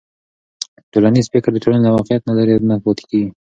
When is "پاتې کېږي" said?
2.83-3.31